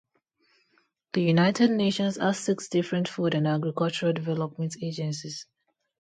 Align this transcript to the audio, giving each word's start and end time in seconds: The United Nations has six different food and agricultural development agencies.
The 1.13 1.21
United 1.21 1.69
Nations 1.69 2.15
has 2.17 2.39
six 2.39 2.69
different 2.69 3.07
food 3.07 3.35
and 3.35 3.45
agricultural 3.47 4.13
development 4.13 4.75
agencies. 4.81 5.45